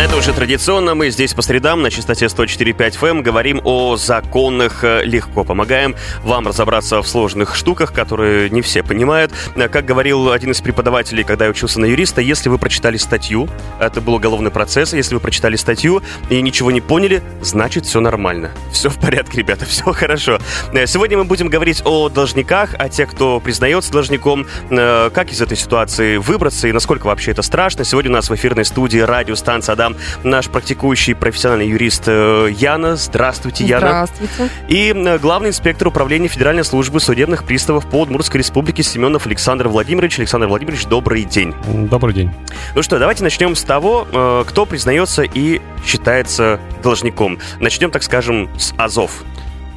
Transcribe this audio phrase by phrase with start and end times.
[0.00, 0.94] Это уже традиционно.
[0.94, 5.42] Мы здесь по средам на частоте 104.5 FM эм говорим о законах э, легко.
[5.42, 9.32] Помогаем вам разобраться в сложных штуках, которые не все понимают.
[9.56, 13.48] Э, как говорил один из преподавателей, когда я учился на юриста, если вы прочитали статью,
[13.80, 18.52] это был уголовный процесс, если вы прочитали статью и ничего не поняли, значит все нормально.
[18.70, 20.38] Все в порядке, ребята, все хорошо.
[20.74, 25.56] Э, сегодня мы будем говорить о должниках, о тех, кто признается должником, как из этой
[25.56, 27.84] ситуации выбраться и насколько вообще это страшно.
[27.84, 29.87] Сегодня у нас в эфирной студии радиостанция «Адам»
[30.22, 32.96] наш практикующий профессиональный юрист э, Яна.
[32.96, 34.06] Здравствуйте, Яна.
[34.06, 34.52] Здравствуйте.
[34.68, 40.18] И э, главный инспектор управления Федеральной службы судебных приставов по Удмуртской республике Семенов Александр Владимирович.
[40.18, 41.54] Александр Владимирович, добрый день.
[41.90, 42.30] Добрый день.
[42.74, 47.38] Ну что, давайте начнем с того, э, кто признается и считается должником.
[47.60, 49.24] Начнем, так скажем, с АЗОВ.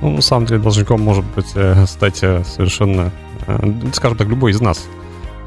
[0.02, 1.50] Ну, на самом деле, должником может быть
[1.88, 3.12] стать совершенно,
[3.94, 4.88] скажем так, любой из нас.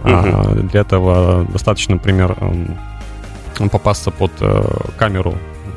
[0.04, 0.68] Угу.
[0.70, 2.76] Для этого достаточно, например, эм,
[3.70, 4.64] попасться под э,
[4.96, 5.34] камеру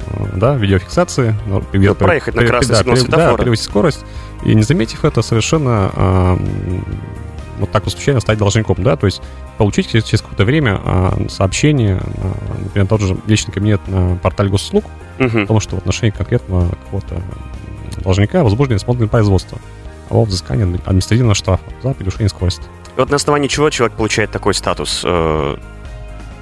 [0.08, 1.36] э, да, видеофиксации.
[1.46, 1.62] Ну,
[1.96, 3.38] проехать на красный да, сигнал светофора.
[3.38, 4.06] Да, превысить скорость.
[4.44, 6.38] И не заметив это, совершенно э,
[7.60, 9.22] вот так вот случайно стать должником, да, то есть
[9.58, 14.50] получить через, через какое-то время э, сообщение, э, например, тот же личный кабинет на портале
[14.50, 14.86] госуслуг,
[15.20, 15.40] угу.
[15.40, 17.22] о том, что в отношении конкретного какого-то
[18.02, 19.58] должника возбуждено исполнительное производство
[20.10, 22.64] о взыскании административного штрафа за превышение скорости.
[22.96, 25.02] И вот на основании чего человек получает такой статус?
[25.04, 25.58] Э,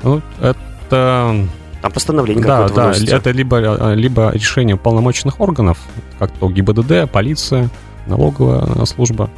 [0.03, 1.47] ну, это это...
[1.81, 3.15] Там постановление да, да, выносится.
[3.15, 5.77] это либо, э, либо решение полномочных органов,
[6.17, 7.69] как то ГИБДД, полиция,
[8.07, 9.29] налоговая служба,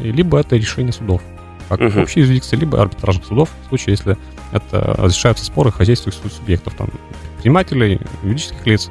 [0.00, 1.22] либо это решение судов,
[1.68, 2.00] как угу.
[2.00, 4.16] общей юрисдикции, либо арбитражных судов, в случае, если
[4.52, 6.88] это разрешаются споры хозяйствующих субъектов, там,
[7.32, 8.90] предпринимателей, юридических лиц,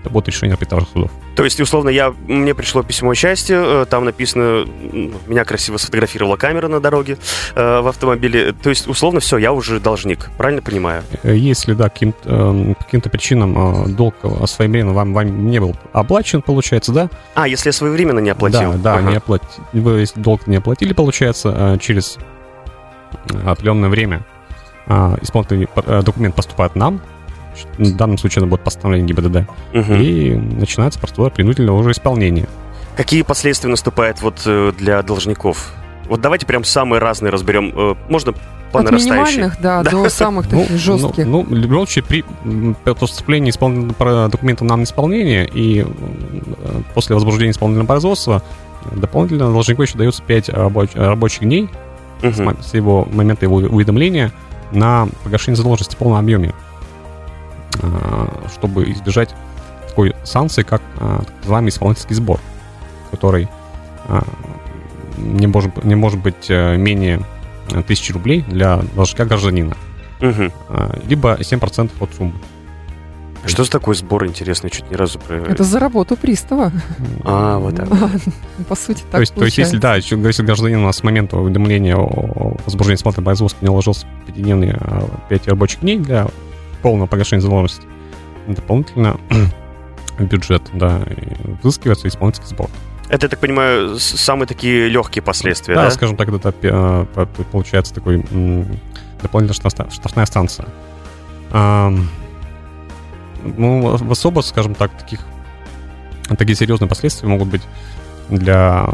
[0.00, 1.10] это будет решение арбитражных судов.
[1.36, 4.66] То есть, условно, я, мне пришло письмо счастья, э, там написано,
[5.26, 7.18] меня красиво сфотографировала камера на дороге
[7.54, 8.52] э, в автомобиле.
[8.52, 11.02] То есть, условно, все, я уже должник, правильно понимаю?
[11.22, 14.14] Э, если, да, каким э, по каким-то причинам э, долг
[14.46, 17.10] своевременно вам, вам не был оплачен, получается, да?
[17.34, 18.72] А, если я своевременно не оплатил?
[18.72, 19.10] Да, да, ага.
[19.10, 19.48] не оплатил.
[19.72, 22.18] Вы если долг не оплатили, получается, э, через
[23.44, 24.24] определенное время
[24.86, 27.00] э, исполнительный э, документ поступает нам,
[27.78, 29.94] в данном случае это будет постановление ГИБДД, угу.
[29.94, 32.48] и начинается процедура принудительного уже исполнения.
[32.96, 35.72] Какие последствия наступают вот э, для должников?
[36.08, 37.72] Вот давайте прям самые разные разберем.
[37.74, 38.34] Э, можно
[38.70, 41.26] по От минимальных, да, да, до самых таких ну, жестких.
[41.26, 42.24] Ну, ну, в любом случае, при
[42.94, 45.86] поступлении исполнительного документа нам исполнения и э,
[46.94, 48.42] после возбуждения исполнительного производства
[48.90, 51.68] дополнительно должнику еще дается 5 рабоч рабочих дней
[52.22, 52.32] угу.
[52.32, 54.32] с, с его момента его уведомления
[54.72, 56.52] на погашение задолженности в полном объеме.
[57.80, 59.30] Э, чтобы избежать
[59.88, 62.40] такой санкции, как э, так называемый исполнительский сбор,
[63.10, 63.48] который
[64.08, 64.20] э,
[65.16, 67.20] не может, не может быть менее
[67.86, 69.76] тысячи рублей для должника гражданина.
[70.20, 70.52] Угу.
[71.06, 72.34] Либо 7% от суммы.
[73.44, 74.70] Что за такой сбор интересный?
[74.70, 75.36] Чуть ни разу про...
[75.36, 76.72] Это за работу пристава.
[77.24, 77.88] А, вот так.
[78.68, 81.36] По сути, так то есть, то есть, если, да, если гражданин у нас с момента
[81.36, 84.78] уведомления о возбуждении смотра производства не уложился в пятидневные
[85.28, 86.28] 5 рабочих дней для
[86.82, 87.86] полного погашения задолженности,
[88.46, 89.18] дополнительно
[90.18, 91.00] бюджет, да,
[91.62, 92.68] взыскивается исполнительский сбор.
[93.08, 95.84] Это, я так понимаю, самые такие легкие последствия, да?
[95.84, 98.24] Да, скажем так, это э, получается такой
[99.20, 100.66] дополнительная штрафная станция.
[103.44, 105.20] Ну, в особо, скажем так, таких
[106.38, 107.62] такие серьезные последствия могут быть
[108.28, 108.88] для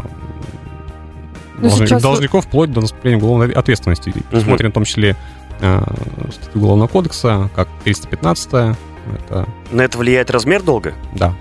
[1.57, 4.11] ну, должников, должников вплоть до наступления уголовной ответственности.
[4.29, 4.71] Предусмотрено угу.
[4.71, 5.15] в том числе
[5.59, 8.77] статью Уголовного кодекса, как 315
[9.15, 9.47] это...
[9.71, 10.93] На это влияет размер долга?
[11.13, 11.33] Да.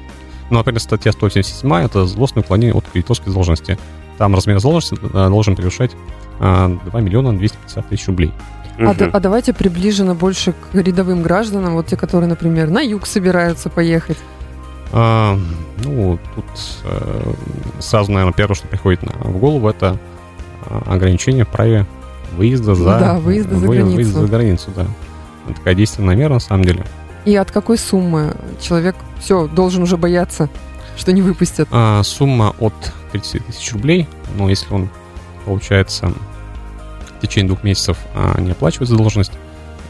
[0.50, 3.78] Ну, например, статья 177 это злостное уклонение от кредиторской задолженности.
[4.16, 5.92] Там размер задолженности э, должен превышать
[6.38, 8.32] 2 э, миллиона 250 тысяч рублей.
[8.78, 9.10] А, угу.
[9.12, 14.18] а давайте приближено больше к рядовым гражданам, вот те, которые, например, на юг собираются поехать.
[14.92, 15.38] А,
[15.84, 16.44] ну, тут
[16.84, 17.32] э,
[17.80, 19.98] сразу, наверное, первое, что приходит в голову, это
[20.66, 21.86] э, ограничение в праве
[22.36, 23.96] выезда за, да, выезда за, выезд, границу.
[23.96, 24.70] Выезд за границу.
[24.74, 24.86] Да.
[25.46, 26.84] Это такая действенная мера, на самом деле.
[27.24, 30.48] И от какой суммы человек все должен уже бояться,
[30.98, 31.68] что не выпустят?
[31.70, 32.74] А, сумма от
[33.12, 34.08] 30 тысяч рублей.
[34.36, 34.88] Но если он,
[35.44, 36.12] получается,
[37.16, 39.32] в течение двух месяцев а, не оплачивает задолженность,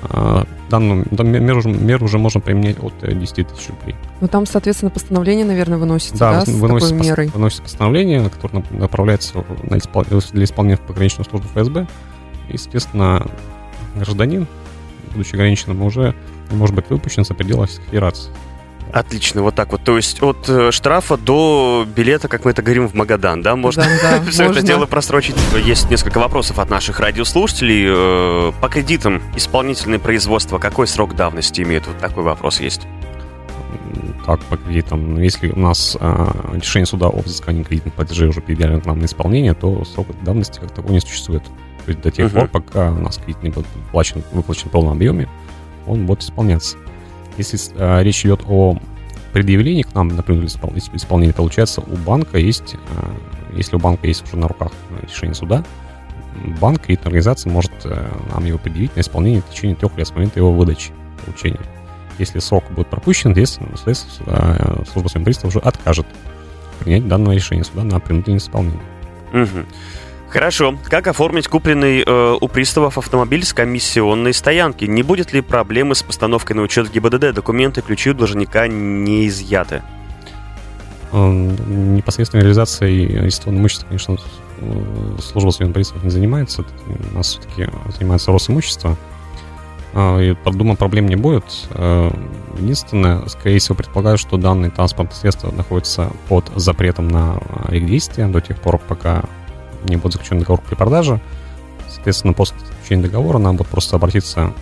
[0.02, 3.96] а, данную меру, меру уже можно применять от 10 э, тысяч рублей.
[4.20, 7.28] Ну там, соответственно, постановление, наверное, выносится, да, да выносится, такой мерой?
[7.28, 10.04] выносится постановление, которое направляется на испол...
[10.04, 11.86] для исполнения в пограничную службу ФСБ.
[12.48, 13.26] И, соответственно,
[13.94, 14.46] гражданин,
[15.12, 16.14] будучи ограниченным, уже
[16.50, 18.30] может быть выпущен за пределы Российской Федерации.
[18.92, 19.82] Отлично, вот так вот.
[19.84, 23.54] То есть от э, штрафа до билета, как мы это говорим, в Магадан, да?
[23.54, 25.36] Можно Да, да, все это дело просрочить.
[25.62, 27.84] Есть несколько вопросов от наших радиослушателей.
[27.86, 31.86] Э, По кредитам исполнительное производство, какой срок давности имеет?
[31.86, 32.82] Вот такой вопрос есть.
[34.24, 35.14] Так, по кредитам.
[35.14, 38.98] Ну, Если у нас а, решение суда о взыскании кредитных платежей уже передали к нам
[38.98, 41.42] на исполнение, то срок давности как таковой не существует.
[41.88, 42.40] То есть до тех Мгм.
[42.40, 45.26] пор, пока у нас кредит не будет выплачен, выплачен в полном объеме,
[45.86, 46.76] он будет исполняться.
[47.38, 48.76] Если а, речь идет о
[49.32, 53.10] предъявлении к нам, например, испол- исп- исполнение, получается, у банка есть, а,
[53.56, 54.70] если у банка есть уже на руках
[55.00, 55.64] решение суда,
[56.60, 60.10] банк, кредитная организация может э, нам его предъявить на исполнение в течение трех лет с
[60.12, 60.92] момента его выдачи,
[61.24, 61.58] получения.
[62.18, 66.06] Если срок будет пропущен, соответственно, соответственно, э, служба приставов уже откажет
[66.80, 68.80] принять данное решение суда на принудительное исполнение.
[69.32, 69.66] Мгм.
[70.30, 70.76] Хорошо.
[70.84, 74.84] Как оформить купленный э, у приставов автомобиль с комиссионной стоянки?
[74.84, 77.32] Не будет ли проблемы с постановкой на учет в ГИБДД?
[77.32, 79.82] Документы, ключи у должника не изъяты.
[81.12, 84.18] Э, Непосредственной реализацией арестованного имущества, конечно,
[84.58, 86.62] э, служба судебных приставов не занимается.
[86.62, 86.72] Это
[87.12, 88.96] У нас все-таки занимается Росимущество.
[89.94, 91.44] Э, И, думаю, проблем не будет.
[91.70, 92.10] Э,
[92.58, 98.26] Единственное, скорее всего, предполагаю, что данные транспортные средства находятся под запретом на э, их действие
[98.26, 99.24] до тех пор, пока
[99.84, 101.20] не будет заключен договор при продаже.
[101.88, 104.52] Соответственно, после заключения договора нам будет просто обратиться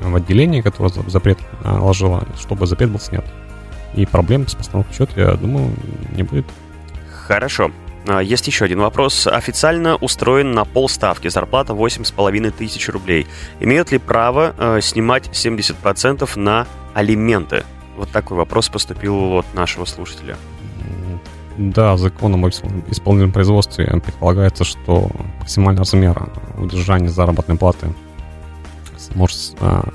[0.00, 3.24] в отделение, которое за- запрет наложило, чтобы запрет был снят.
[3.94, 5.72] И проблем с постановкой счета, я думаю,
[6.14, 6.46] не будет.
[7.26, 7.70] Хорошо.
[8.08, 9.26] А, Есть еще один вопрос.
[9.26, 11.28] Официально устроен на полставки.
[11.28, 13.26] Зарплата 8,5 тысяч рублей.
[13.60, 17.64] Имеет ли право э, снимать 70% на алименты?
[17.96, 20.36] Вот такой вопрос поступил от нашего слушателя.
[21.58, 25.10] Да, законом об испол- исполнительном производстве предполагается, что
[25.40, 27.92] максимальный размер удержания заработной платы
[29.14, 29.88] может а,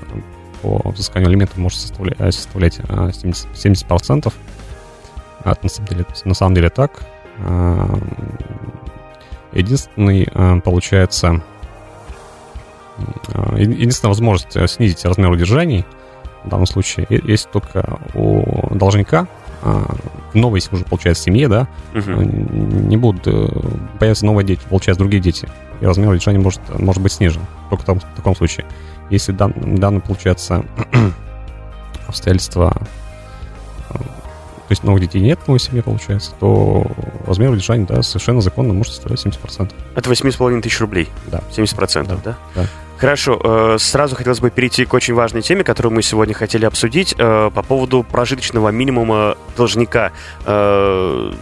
[0.62, 1.78] по взысканию алиментов может
[2.18, 3.46] э, составлять а, 70%.
[3.54, 4.32] 70%.
[5.44, 7.02] А Это на самом деле, на самом деле так.
[7.38, 7.98] А,
[9.52, 11.42] Единственный, а, получается,
[13.52, 15.84] еди- единственная возможность э, снизить размер удержаний
[16.44, 19.26] в данном случае есть только у должника,
[19.62, 19.94] а,
[20.34, 22.88] если уже получается в семье, да, Мгм.
[22.88, 23.48] не будут э,
[23.98, 25.48] появятся новые дети, получается другие дети,
[25.80, 27.42] и размер удержания может, может быть снижен.
[27.70, 28.66] Только в том- в таком случае.
[29.10, 30.64] Если дан, данное, получается,
[32.06, 32.76] обстоятельства,
[33.90, 36.86] э, то есть новых детей нет новой семье, получается, то
[37.26, 39.72] размер удержания, да, совершенно законно может составлять 70%.
[39.94, 41.08] Это 8,5 тысяч рублей.
[41.26, 41.40] Да.
[41.56, 42.36] 70%, да?
[42.54, 42.66] Да.
[42.98, 43.40] Хорошо.
[43.42, 47.50] э, Сразу хотелось бы перейти к очень важной теме, которую мы сегодня хотели обсудить, э,
[47.54, 50.12] по поводу прожиточного минимума должника.
[50.44, 51.32] Э,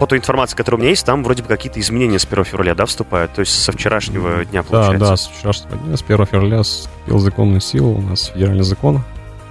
[0.00, 2.74] По той информации, которая у меня есть, там вроде бы какие-то изменения с 1 февраля,
[2.74, 3.34] да, вступают?
[3.34, 5.08] То есть со вчерашнего дня, Да, получается?
[5.10, 9.02] да, с вчерашнего дня, с 1 февраля вступил законную силу у нас федеральный закон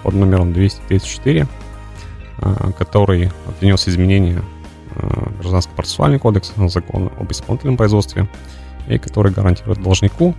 [0.03, 1.47] под номером 234,
[2.39, 3.31] а, который
[3.61, 4.41] внес изменения
[5.39, 8.27] Гражданский процессуальный кодекс, закон об исполнительном производстве,
[8.89, 10.35] и который гарантирует должнику,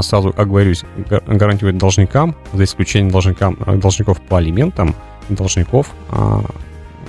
[0.00, 4.94] сразу оговорюсь, га- гарантирует должникам, за исключением должникам, должников по алиментам,
[5.28, 6.44] должников, а,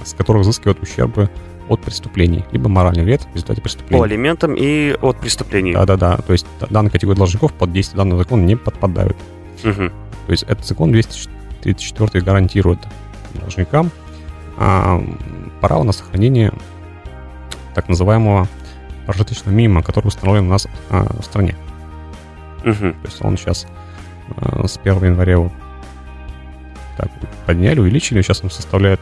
[0.04, 1.30] с которых взыскивают ущербы
[1.70, 4.00] от преступлений, либо моральный вред в результате преступления.
[4.00, 5.74] По алиментам и от преступлений.
[5.74, 9.18] Да-да-да, то есть данная категория должников под действие данного закона не подпадают.
[9.64, 9.90] Мгм.
[10.26, 12.80] То есть этот закон 234 гарантирует
[13.34, 13.92] должникам
[14.58, 15.04] а,
[15.62, 16.54] право на сохранение
[17.76, 18.48] так называемого
[19.06, 21.56] прожиточного минимума, который установлен у нас а, в стране.
[22.68, 22.94] Мгм.
[22.94, 23.66] То есть он сейчас
[24.36, 25.52] а, с 1 января его
[26.98, 27.10] так,
[27.46, 29.00] подняли, увеличили, сейчас он составляет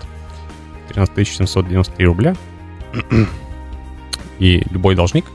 [0.89, 2.35] 13 793 рубля.
[4.37, 5.25] И любой должник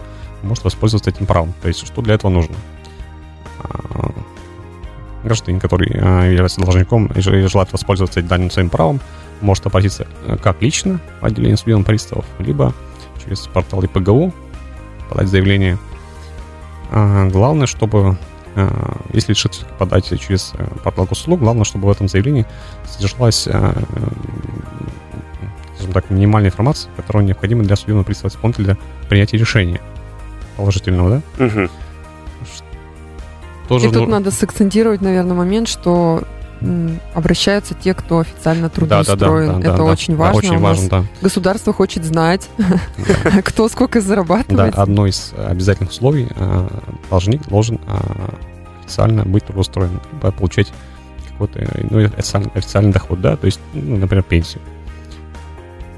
[0.42, 1.52] может воспользоваться этим правом.
[1.60, 2.54] То есть что для этого нужно?
[3.62, 4.12] А,
[5.24, 9.00] Гражданин, который а, является должником и желает воспользоваться данным своим правом,
[9.40, 12.74] может обратиться э, как лично в отделение судебных приставов, либо
[13.24, 14.34] через портал ИПГУ
[15.08, 15.78] подать заявление.
[16.90, 18.18] Главное, чтобы
[18.56, 22.46] а, если решит подать через э, портал госуслуг, главное, чтобы в этом заявлении
[22.84, 23.72] содержалась, э,
[25.76, 28.76] скажем так, минимальная информация, которая необходима для судебного пристава исполнителя для
[29.08, 29.80] принятия решения
[30.56, 31.44] положительного, да?
[31.44, 31.70] Мгм.
[33.68, 36.24] Тоже И тут ну- надо сакцентировать, наверное, момент, что
[37.14, 39.62] обращаются те, кто официально трудоустроен.
[39.62, 40.38] Это очень да, важно.
[40.38, 41.04] очень важно, да.
[41.22, 42.48] Государство хочет знать,
[43.44, 44.74] кто сколько Да, зарабатывает.
[44.74, 46.68] одно из обязательных условий а,
[47.08, 48.34] должник должен а,
[48.84, 50.00] официально быть трудоустроен,
[50.38, 50.72] получать
[51.30, 54.60] какой-то ну, официальный, официальный доход, да, то есть, ну, например, пенсию.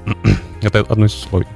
[0.61, 1.47] Это одно из условий.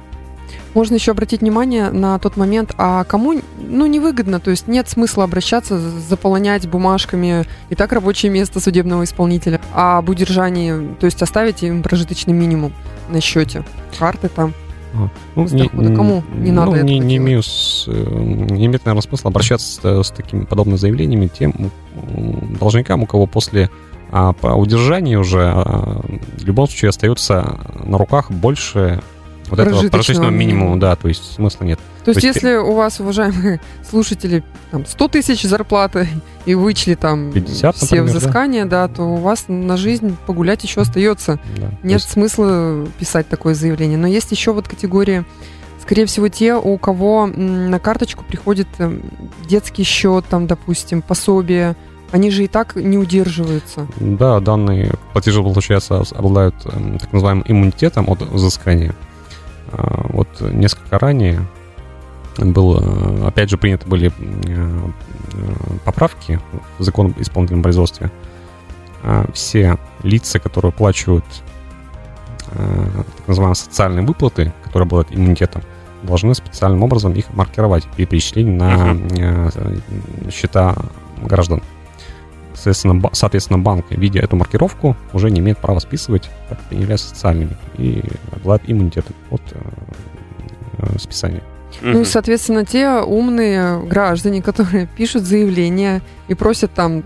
[0.74, 5.24] Можно еще обратить внимание на тот момент, а кому ну, невыгодно, то есть нет смысла
[5.24, 11.62] обращаться, заполнять бумажками и так рабочее место судебного исполнителя, а об удержании, то есть оставить
[11.62, 12.72] им прожиточный минимум
[13.08, 13.64] на счете,
[13.98, 14.54] карты там.
[15.34, 19.30] Ну, не, Кому не надо ну, не, не, имею с, э, не имеет, наверное, смысла
[19.30, 21.70] обращаться с, с такими подобными заявлениями тем
[22.58, 23.68] должникам, у кого после
[24.10, 26.00] а, по удержанию уже а,
[26.38, 29.02] в любом случае остается на руках больше
[29.50, 31.78] вот этого прожиточного минимума, да, то есть смысла нет.
[32.04, 36.08] То, то есть, если у вас, уважаемые слушатели, там 100 тысяч зарплаты
[36.46, 38.88] и вычли там 50, все например, взыскания, да.
[38.88, 41.38] да, то у вас на жизнь погулять еще остается.
[41.56, 41.70] Да.
[41.82, 42.10] Нет есть...
[42.10, 43.98] смысла писать такое заявление.
[43.98, 45.24] Но есть еще вот категории,
[45.80, 49.02] скорее всего, те, у кого на карточку приходит эм,
[49.46, 51.76] детский счет, там, допустим, пособие,
[52.10, 53.86] они же и так не удерживаются.
[54.00, 58.94] Да, данные платежи, получается, обладают эм, так называемым иммунитетом от взыскания.
[59.72, 61.40] А, вот несколько ранее
[62.38, 64.12] было, опять же, приняты были
[64.46, 64.78] э,
[65.84, 66.40] поправки
[66.78, 68.10] в закон об исполнительном производстве.
[69.02, 71.24] А, все лица, которые оплачивают
[72.52, 75.62] э, так называемые социальные выплаты, которые обладают иммунитетом,
[76.02, 80.30] должны специальным образом их маркировать при перечислении на uh-huh.
[80.30, 80.76] счета
[81.20, 81.60] граждан.
[82.58, 87.56] Соответственно, соответственно, банк, видя эту маркировку, уже не имеет права списывать, как они являются социальными,
[87.76, 91.42] и обладает иммунитетом от э, списания.
[91.82, 97.04] Ну и, соответственно, те умные граждане, которые пишут заявление и просят там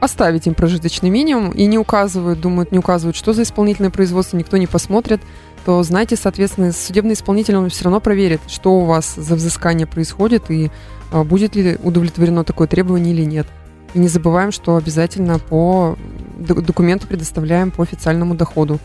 [0.00, 4.56] оставить им прожиточный минимум и не указывают, думают, не указывают, что за исполнительное производство, никто
[4.56, 5.20] не посмотрит,
[5.64, 10.50] то, знаете, соответственно, судебный исполнитель, он все равно проверит, что у вас за взыскание происходит
[10.52, 10.70] и
[11.10, 13.48] а, будет ли удовлетворено такое требование или нет.
[13.94, 15.96] И не забываем, что обязательно по
[16.38, 18.78] документы предоставляем по официальному доходу.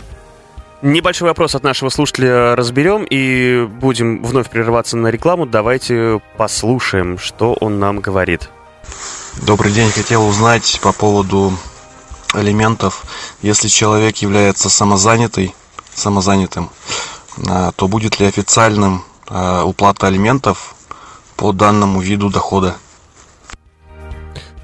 [0.82, 5.46] Небольшой вопрос от нашего слушателя разберем и будем вновь прерываться на рекламу.
[5.46, 8.50] Давайте послушаем, что он нам говорит.
[9.46, 9.90] Добрый день.
[9.92, 11.54] Хотел узнать по поводу
[12.34, 13.06] элементов.
[13.42, 15.56] Если человек является самозанятый,
[15.96, 16.70] самозанятым,
[17.48, 20.76] а, то будет ли официальным а, уплата алиментов
[21.36, 22.76] по данному виду дохода?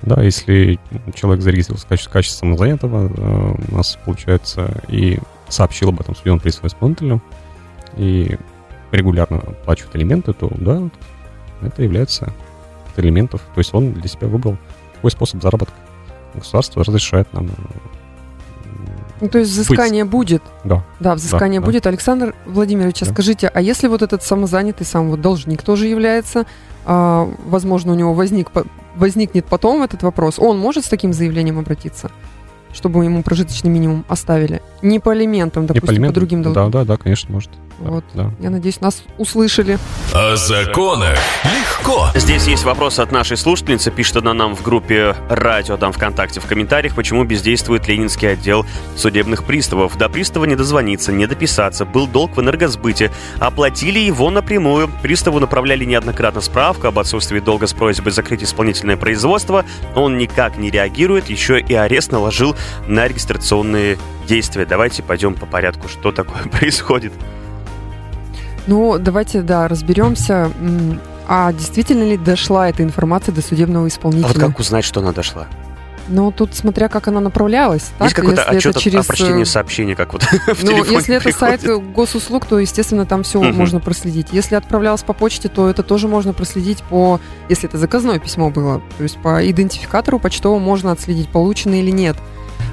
[0.01, 0.79] Да, если
[1.13, 6.39] человек зарегистрировался в качестве, качестве самозанятого, э, у нас получается и сообщил об этом судебному
[6.39, 7.21] приставу исполнителю,
[7.97, 8.37] и
[8.91, 10.81] регулярно оплачивает элементы, то да,
[11.61, 12.33] это является
[12.95, 13.41] элементов.
[13.53, 14.57] То есть он для себя выбрал
[14.95, 15.75] такой способ заработка.
[16.33, 17.49] Государство разрешает нам
[19.21, 20.11] ну, то есть взыскание быть.
[20.11, 20.43] будет?
[20.63, 20.85] Да.
[20.99, 21.83] Да, взыскание да, будет.
[21.83, 21.89] Да.
[21.89, 23.11] Александр Владимирович, а да.
[23.11, 26.45] скажите, а если вот этот самозанятый сам вот должник тоже является,
[27.45, 28.49] возможно, у него возник
[28.95, 32.11] возникнет потом этот вопрос, он может с таким заявлением обратиться?
[32.71, 34.61] чтобы ему прожиточный минимум оставили.
[34.83, 36.13] Не по алиментам, допустим, по, алиментам?
[36.13, 36.69] по другим долгам.
[36.69, 37.49] Да, да, да, конечно, может.
[37.79, 38.03] Вот.
[38.13, 38.31] Да.
[38.39, 39.79] Я надеюсь, нас услышали.
[40.13, 42.09] О законах легко.
[42.15, 43.91] Здесь есть вопрос от нашей слушательницы.
[43.91, 49.45] Пишет она нам в группе «Радио» там ВКонтакте в комментариях, почему бездействует Ленинский отдел судебных
[49.45, 49.97] приставов.
[49.97, 51.85] До пристава не дозвониться, не дописаться.
[51.85, 53.11] Был долг в энергосбыте.
[53.39, 54.89] Оплатили его напрямую.
[55.01, 59.65] Приставу направляли неоднократно справку об отсутствии долга с просьбой закрыть исполнительное производство.
[59.95, 62.55] Он никак не реагирует, еще и арест наложил
[62.87, 64.65] на регистрационные действия.
[64.65, 67.13] Давайте пойдем по порядку, что такое происходит.
[68.67, 70.51] Ну, давайте, да, разберемся.
[71.27, 74.25] А действительно ли дошла эта информация до судебного исполнителя?
[74.25, 75.47] А вот как узнать, что она дошла?
[76.09, 77.91] Ну, тут смотря как она направлялась.
[77.97, 78.07] Так?
[78.07, 79.05] Есть какой-то отчет это через...
[79.05, 81.63] о прочтении э, сообщений, как вот в Ну, если это сайт
[81.93, 83.49] госуслуг, то, естественно, там все угу.
[83.49, 84.29] можно проследить.
[84.31, 87.19] Если отправлялась по почте, то это тоже можно проследить по...
[87.47, 92.17] Если это заказное письмо было, то есть по идентификатору почтовому можно отследить, получено или нет.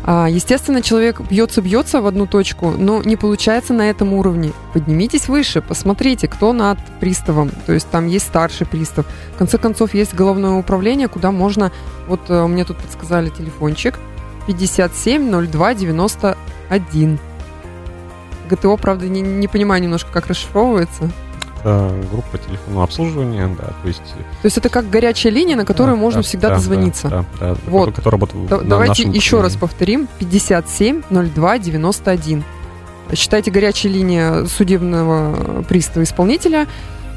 [0.09, 4.53] А, естественно, человек бьется-бьется в одну точку, но не получается на этом уровне.
[4.73, 7.51] Поднимитесь выше, посмотрите, кто над приставом.
[7.67, 9.05] То есть там есть старший пристав.
[9.35, 11.73] В конце концов, есть головное управление, куда можно...
[12.07, 13.99] Вот э, мне тут подсказали телефончик.
[14.47, 17.19] 570291.
[18.49, 21.11] ГТО, правда, не, не понимаю немножко, как расшифровывается
[21.67, 24.03] это группа телефонного обслуживания, да, то есть...
[24.03, 27.09] То есть это как горячая линия, на которую да, можно да, всегда да, дозвониться.
[27.09, 27.95] Да, да, да вот.
[27.95, 30.09] Которая работает да, Давайте еще раз повторим.
[30.19, 32.45] 57 02 91.
[33.15, 36.67] Считайте горячая линия судебного пристава исполнителя.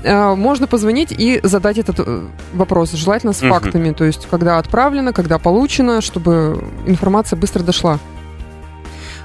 [0.03, 5.13] Э, можно позвонить и задать этот э, вопрос, желательно с фактами, то есть когда отправлено,
[5.13, 7.99] когда получено, чтобы информация быстро дошла.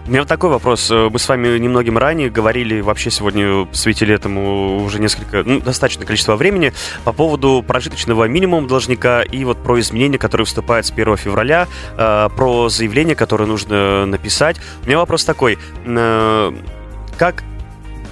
[0.06, 0.90] У меня вот такой вопрос.
[0.90, 6.04] Э, мы с вами немногим ранее говорили, вообще сегодня посвятили этому уже несколько, ну, достаточное
[6.04, 11.16] количество времени по поводу прожиточного минимума должника и вот про изменения, которые вступают с 1
[11.16, 14.58] февраля, э, про заявление, которое нужно написать.
[14.82, 15.58] У меня вопрос такой.
[15.86, 16.52] Э,
[17.16, 17.42] как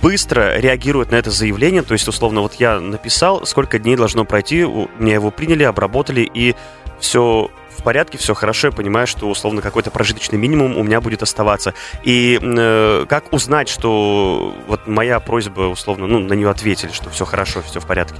[0.00, 1.82] быстро реагирует на это заявление?
[1.82, 4.64] То есть, условно, вот я написал, сколько дней должно пройти,
[4.98, 6.54] меня его приняли, обработали, и
[7.00, 11.22] все в порядке, все хорошо, я понимаю, что условно какой-то прожиточный минимум у меня будет
[11.22, 11.74] оставаться.
[12.04, 17.24] И э, как узнать, что вот моя просьба, условно, ну, на нее ответили, что все
[17.24, 18.16] хорошо, все в порядке?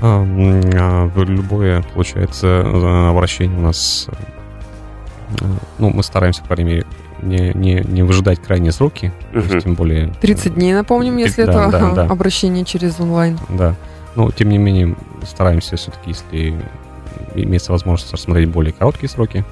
[0.00, 2.60] А, а, любое, получается,
[3.10, 4.08] обращение у нас,
[5.40, 5.44] э,
[5.78, 6.86] ну, мы стараемся, по крайней мере,
[7.22, 9.60] не, не, не выжидать крайние сроки, Мгм.
[9.60, 10.08] тем более...
[10.20, 12.06] 30 дней, напомним, если Да, это да, да.
[12.10, 13.38] обращение через онлайн.
[13.48, 13.74] Да.
[14.14, 16.54] Но, тем не менее, стараемся все-таки, если
[17.42, 19.44] имеется возможность рассмотреть более короткие сроки.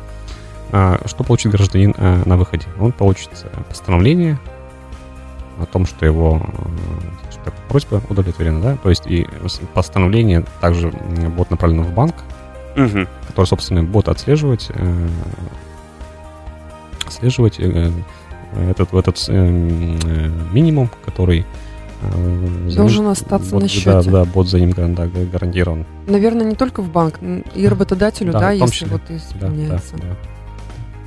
[0.70, 2.66] А, Что получит гражданин а, на выходе?
[2.80, 4.38] Он получит э, постановление
[5.60, 9.28] о том, что его э, так, просьба удовлетворена, да, то есть и
[9.74, 12.14] постановление также будет направлено в банк,
[12.74, 13.06] Мгм.
[13.26, 15.08] который, собственно, будет отслеживать, э,
[17.06, 21.44] отслеживать этот, этот минимум, который
[22.74, 24.10] Должен ним- остаться вот, на Да, счете.
[24.10, 25.86] да, будет за ним да, гарантирован.
[26.06, 27.20] Наверное, не только в банк,
[27.54, 28.88] и работодателю, Да, да, если числе.
[28.88, 29.96] вот Да, да, исполняется.
[29.96, 30.04] да.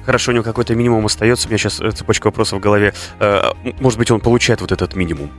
[0.05, 1.47] Хорошо, у него какой-то минимум остается.
[1.47, 2.93] У меня сейчас цепочка вопросов в голове.
[3.19, 5.29] Э, Может быть, он получает вот этот минимум.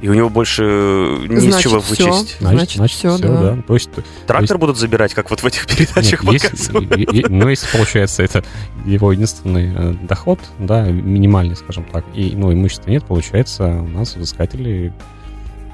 [0.00, 2.06] И у него больше э, не из Значит, чего всё.
[2.10, 2.36] вычесть.
[2.40, 3.58] Значит, всё, да.
[3.66, 3.90] То есть,
[4.26, 6.96] Трактор есть- будут забирать, как вот в этих передачах нет, показывают.
[6.96, 8.42] е- е- ну, если получается это
[8.86, 14.16] его единственный э, доход, да, минимальный, скажем так, и ну, имущества нет, получается, у нас
[14.16, 14.92] взыскатели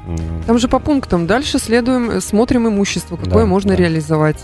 [0.08, 1.26] м, Там же по пунктам.
[1.26, 3.76] Дальше следуем, э, смотрим имущество, какое Да, можно да.
[3.76, 4.38] реализовать.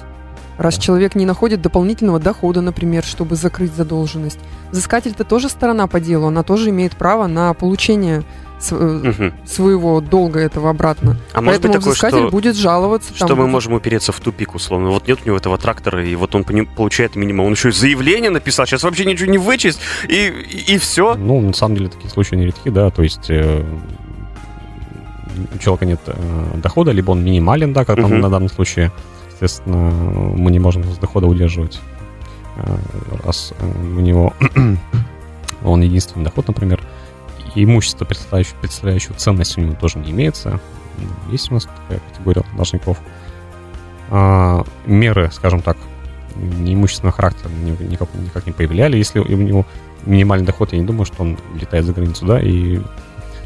[0.58, 0.80] Раз Да.
[0.82, 4.38] человек не находит дополнительного дохода, например, чтобы закрыть задолженность.
[4.70, 8.22] Взыскатель-то тоже сторона по делу, она тоже имеет право на получение
[8.62, 11.18] с- э, своего долга этого обратно.
[11.32, 13.14] А может быть Поэтому такое, что, будет жаловаться.
[13.14, 14.90] что там мы будет- можем упереться в тупик, условно.
[14.90, 17.46] Вот нет у него этого трактора, и вот он получает минимум.
[17.46, 20.32] Он еще и заявление написал, сейчас вообще ничего не вычесть, и,
[20.68, 21.14] и, все.
[21.16, 23.64] Ну, на самом деле, такие случаи нередки, да, то есть э,
[25.54, 26.14] у человека нет э,
[26.62, 28.20] дохода, либо он минимален, да, как там Мгм.
[28.20, 28.92] на данном случае,
[29.32, 29.76] естественно,
[30.36, 31.80] мы не можем с дохода удерживать,
[32.56, 32.76] э,
[33.24, 33.52] раз
[33.96, 34.32] у него
[35.64, 36.80] он единственный доход, например,
[37.54, 40.60] имущество, представляющее, представляющее ценность у него тоже не имеется.
[41.30, 42.98] Есть у нас такая категория должников.
[44.10, 45.76] А, меры, скажем так,
[46.36, 48.96] неимущественного характера никак, никак не появляли.
[48.96, 49.66] Если у него
[50.04, 52.80] минимальный доход, я не думаю, что он летает за границу, да, и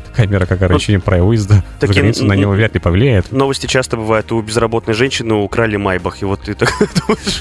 [0.07, 3.33] такая мера, как ограничение права выезда за границу, на него вряд ли повлияет.
[3.33, 4.33] Новости часто бывают.
[4.33, 6.71] У безработной женщины украли Майбах, и вот ты так
[7.07, 7.39] думаешь,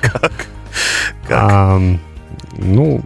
[0.00, 0.32] как?
[2.60, 3.04] Ну,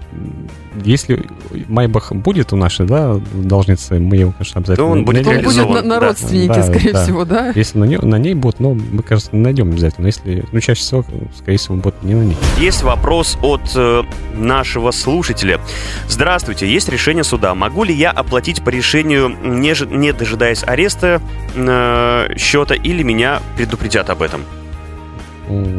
[0.85, 1.27] если
[1.69, 5.69] Майбах будет у нашей, да, должницы, мы его, конечно, обязательно Да он будет Он будет
[5.69, 7.05] на, на родственнике, Да, скорее да.
[7.05, 7.53] всего, да?
[7.55, 10.07] Если на, ней, на ней будет, ну, мы, кажется, найдем обязательно.
[10.07, 11.05] Если, ну, чаще всего,
[11.37, 12.37] скорее всего, будет не на ней.
[12.59, 14.03] Есть вопрос от э,
[14.35, 15.61] нашего слушателя.
[16.09, 17.55] Здравствуйте, есть решение суда.
[17.55, 21.21] Могу ли я оплатить по решению, не, не дожидаясь ареста
[21.55, 24.43] э, счета, или меня предупредят об этом?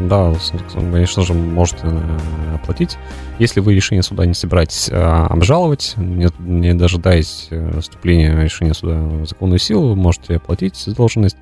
[0.08, 0.34] Да,
[0.72, 2.96] конечно же, можете э, оплатить.
[3.38, 8.94] Если вы решение суда не собираетесь э, обжаловать, не, не дожидаясь э, вступления решения суда
[8.94, 11.36] в законную силу, можете оплатить задолженность.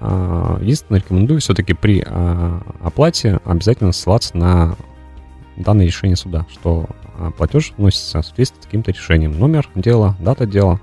[0.00, 4.76] А, Единственное, рекомендую все-таки при а, оплате обязательно ссылаться на
[5.56, 6.86] данное решение суда, что
[7.18, 9.38] а, платеж вносится в соответствии с каким-то решением.
[9.38, 10.80] Номер дела, дата дела.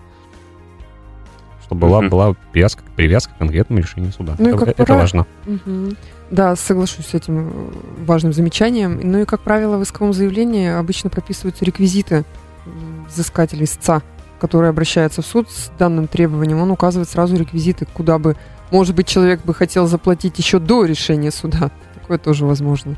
[1.68, 4.36] Чтобы была, была привязка, привязка к конкретному решению суда.
[4.40, 5.28] Ну это, как это важно.
[5.46, 5.96] Мгм.
[6.32, 7.72] Да, соглашусь с этим э,
[8.06, 9.00] важным замечанием.
[9.04, 12.24] Ну и, как правило, в исковом заявлении обычно прописываются реквизиты
[13.08, 14.02] взыскателей истца,
[14.40, 16.60] который обращается в суд с данным требованием.
[16.60, 18.36] Он указывает сразу реквизиты, куда бы,
[18.72, 21.72] может быть, человек бы хотел заплатить еще до решения суда.
[21.96, 22.96] Такое тоже возможно.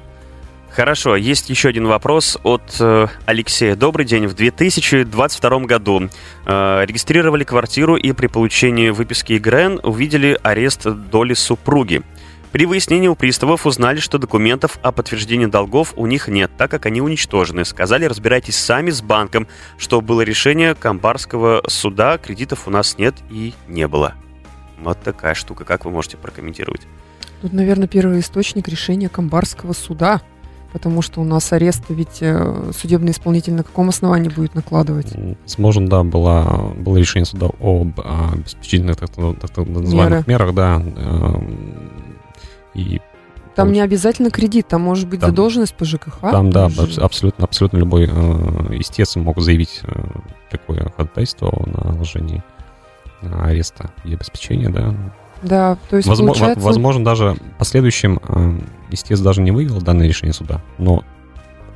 [0.72, 3.76] Хорошо, есть еще один вопрос от э, Алексея.
[3.76, 4.28] Добрый день.
[4.28, 6.10] В 2022 году
[6.46, 12.04] э, регистрировали квартиру и при получении выписки ИГРН увидели арест доли супруги.
[12.52, 16.86] При выяснении у приставов узнали, что документов о подтверждении долгов у них нет, так как
[16.86, 17.64] они уничтожены.
[17.66, 23.54] Сказали, разбирайтесь сами с банком, что было решение Камбарского суда, кредитов у нас нет и
[23.68, 24.16] не было.
[24.80, 25.66] Вот такая штука.
[25.66, 26.82] Как вы можете прокомментировать?
[27.42, 30.22] Тут, наверное, первый источник решения Камбарского суда,
[30.72, 35.14] потому что у нас арест ведь э, судебный исполнитель на каком основании будет накладывать?
[35.44, 40.76] Возможно, да, было, было решение суда об а, обеспечительных так, так- так называемых мерах, да.
[40.76, 41.90] эм,
[42.76, 43.02] И
[43.56, 46.20] Там не обязательно кредит, там может быть Там- задолженность по ЖКХ.
[46.22, 48.12] там, да, абс- абсолютно, абсолютно любой э,
[48.80, 50.02] истец мог заявить э,
[50.52, 52.44] такое ходатайство о наложении
[53.22, 54.94] э, ареста и обеспечения, да.
[55.42, 56.66] Да, то есть Возможно, получается...
[56.66, 58.60] возможно, даже последующим э,
[58.92, 61.04] истец даже не выиграл данное решение суда, но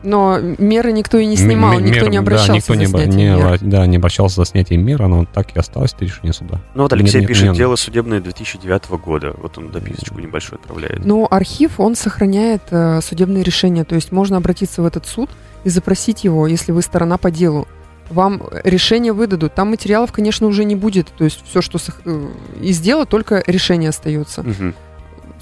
[0.04, 2.86] Но меры никто и не снимал, М- никто мер- не обращался да, никто за не,
[2.88, 3.60] снятием не, мер.
[3.62, 6.60] да, не обращался за снятием мер, оно так и осталось, это решение суда.
[6.76, 7.56] Ну вот Алексей Нет, пишет, нет.
[7.56, 9.34] дело судебное 2009 года.
[9.42, 11.06] Вот он дописочку небольшую отправляет.
[11.06, 15.30] Но архив, он сохраняет э, судебные решения, то есть можно обратиться в этот суд
[15.64, 17.66] и запросить его, если вы сторона по делу.
[18.10, 19.56] Вам решение выдадут.
[19.56, 21.08] Там материалов, конечно, уже не будет.
[21.18, 22.28] То есть все, что сох- э,
[22.62, 24.44] из дела, только решение остается.
[24.44, 24.76] Мгм.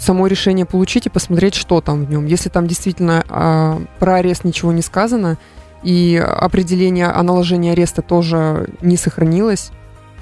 [0.01, 2.25] Само решение получить и посмотреть, что там в нем.
[2.25, 5.37] Если там действительно а, про арест ничего не сказано,
[5.83, 9.69] и определение о наложении ареста тоже не сохранилось,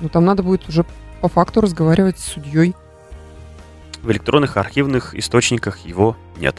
[0.02, 0.86] ну там надо будет уже
[1.22, 2.76] по факту разговаривать с судьей.
[4.02, 6.58] В электронных архивных источниках его нет.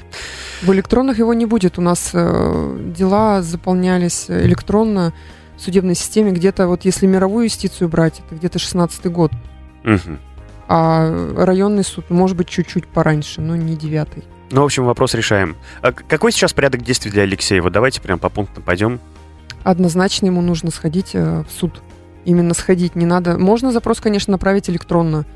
[0.62, 1.78] В электронных его не будет.
[1.78, 5.12] У нас э, дела заполнялись электронно
[5.58, 6.32] в судебной системе.
[6.32, 9.30] Где-то, вот если мировую юстицию брать, это где-то 16 год.
[9.84, 10.18] Мгм.
[10.72, 14.22] А районный суд, может быть, чуть-чуть пораньше, но не девятый.
[14.52, 15.56] Ну, в общем, вопрос решаем.
[15.82, 17.60] А какой сейчас порядок действий для Алексея?
[17.60, 19.00] Вот давайте прям по пунктам пойдем.
[19.64, 21.82] Однозначно ему нужно сходить э, в суд.
[22.24, 23.36] Именно сходить не надо.
[23.36, 25.26] Можно запрос, конечно, направить электронно,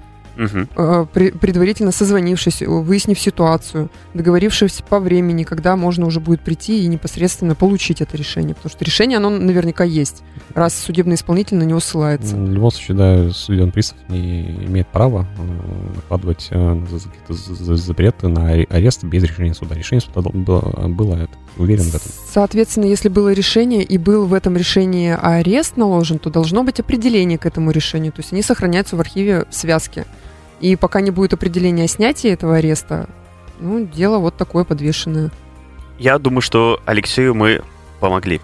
[1.12, 6.86] При- предварительно созвонившись, э, выяснив ситуацию, договорившись по времени, когда можно уже будет прийти и
[6.86, 8.54] непосредственно получить это решение.
[8.54, 10.22] Потому что решение, оно наверняка есть,
[10.54, 12.36] раз судебный исполнитель на него ссылается.
[12.36, 18.28] В любом случае, да, судебный пристав не имеет права э, накладывать какие-то за- за- запреты
[18.28, 19.74] на аре- арест без решения суда.
[19.74, 22.10] Решение суда было, было это, уверен в этом.
[22.32, 27.38] Соответственно, если было решение и был в этом решении арест наложен, то должно быть определение
[27.38, 28.12] к этому решению.
[28.12, 30.06] То есть они сохраняются в архиве в связке.
[30.60, 33.08] И пока не будет определения о снятии этого ареста,
[33.60, 35.30] ну, дело вот такое подвешенное.
[35.98, 37.62] Я думаю, что Алексею мы
[38.00, 38.40] помогли.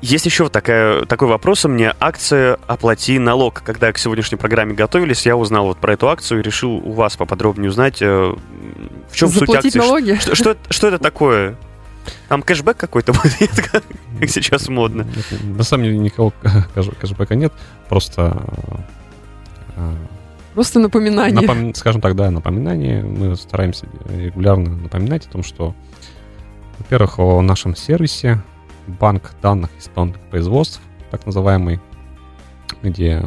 [0.00, 1.94] Есть еще вот такая, такой вопрос у меня.
[1.98, 3.62] Акция «Оплати налог».
[3.64, 7.16] Когда к сегодняшней программе готовились, я узнал вот про эту акцию и решил у вас
[7.16, 8.06] поподробнее узнать, э,
[9.10, 9.78] в чем суть Заплатить акции.
[9.80, 10.14] налоги?
[10.20, 11.56] Что, что, это- что это такое?
[12.28, 13.82] Там кэшбэк какой-то будет, как
[14.28, 15.04] сейчас модно.
[15.42, 17.52] На самом деле никакого кэш- кэшбэка нет,
[17.88, 18.40] просто
[19.76, 19.94] э,
[20.54, 21.40] Просто напоминание.
[21.40, 23.02] напом- скажем так, да, напоминание.
[23.02, 25.74] Мы стараемся регулярно напоминать о том, что,
[26.78, 28.42] во-первых, о нашем сервисе
[28.88, 31.80] банк данных исполнительных производств, так называемый,
[32.82, 33.24] где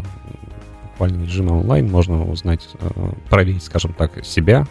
[0.83, 4.67] буквально в режиме онлайн можно узнать, э, проверить, скажем так, себя,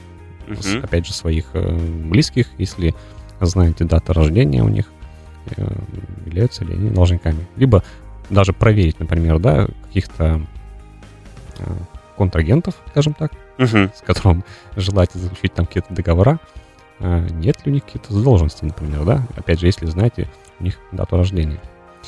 [0.47, 0.85] Мгм.
[0.85, 2.95] опять же, своих э, близких, если
[3.41, 4.87] знаете дату рождения у них,
[5.57, 5.73] э,
[6.27, 7.47] являются ли они должниками.
[7.57, 7.83] Либо
[8.29, 10.41] даже проверить, например, да, каких-то
[12.17, 13.91] контрагентов, скажем так, Мгм.
[13.95, 14.45] с которым
[14.77, 16.39] желаете заключить там какие-то договора,
[17.01, 19.27] нет ли у них какие-то задолженности, например, да?
[19.37, 20.29] Опять же, если знаете
[20.61, 21.61] у них дату рождения.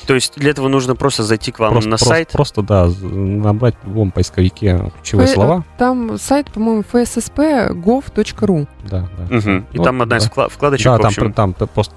[0.07, 2.29] То есть для этого нужно просто зайти к вам просто, на просто- сайт.
[2.31, 5.63] Просто, да, набрать в любом поисковике ключевые Фэ- слова.
[5.77, 8.67] Там сайт, по-моему, fssp.gov.ru.
[8.89, 9.35] Да, да.
[9.35, 9.65] Мгм.
[9.71, 10.29] И Ну, там одна из да.
[10.29, 10.97] вкла- вкладочек, Да,
[11.31, 11.93] там, там просто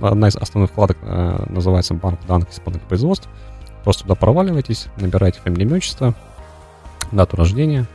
[0.00, 3.28] одна из основных вкладок э, называется банк данных исполнительных производств.
[3.84, 6.14] Просто туда проваливаетесь, набираете фамилию, имя, отчество,
[7.12, 7.86] дату рождения.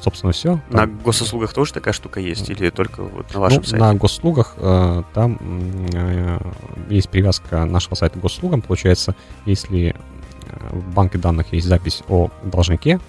[0.00, 0.60] Собственно, все.
[0.68, 2.50] На госуслугах тоже такая штука есть?
[2.50, 3.76] Или только вот на вашем Ну, сайте?
[3.84, 5.38] На госуслугах э, там
[5.94, 6.38] э,
[6.90, 8.60] есть привязка нашего сайта к госуслугам.
[8.62, 9.14] Получается,
[9.46, 9.94] если э,
[10.70, 13.00] в банке данных есть запись о должнике,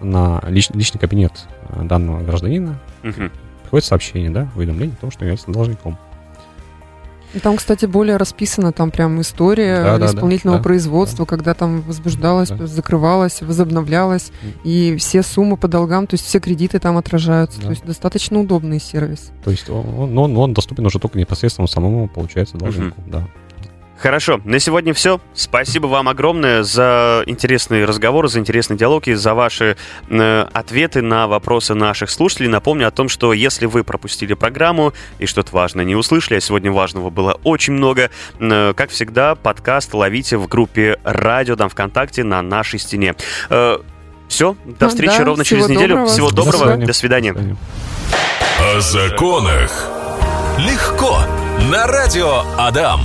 [0.00, 3.30] на лич- личный кабинет э, данного гражданина Мгм.
[3.62, 5.98] приходит сообщение, да, уведомление о том, что является должником.
[7.42, 11.80] Там, кстати, более расписана там прям история Да, да, да, исполнительного да, производства, когда там
[11.82, 12.66] возбуждалось, Да.
[12.66, 14.52] закрывалось, возобновлялось, М.
[14.64, 17.58] и все суммы по долгам, то есть все кредиты там отражаются.
[17.60, 17.64] Да.
[17.66, 19.30] То есть достаточно удобный сервис.
[19.44, 23.00] То есть он, он, он доступен уже только непосредственно самому, получается, должнику.
[23.06, 23.26] Да.
[24.02, 25.20] Хорошо, на сегодня все.
[25.32, 29.76] Спасибо вам огромное за интересный разговор, за интересный диалог и за ваши
[30.10, 32.48] э, ответы на вопросы наших слушателей.
[32.48, 36.72] Напомню о том, что если вы пропустили программу и что-то важное не услышали, а сегодня
[36.72, 38.10] важного было очень много,
[38.40, 43.14] э, как всегда, подкаст ловите в группе «Радио» там ВКонтакте на нашей стене.
[44.28, 45.88] все, до А, встречи да, ровно всего через неделю.
[45.94, 46.08] доброго.
[46.12, 46.86] Всего До доброго, свидания.
[46.86, 47.32] до свидания.
[47.34, 47.56] До свидания.
[48.58, 49.90] О законах.
[50.58, 51.18] Легко.
[51.70, 53.02] На радио Адам.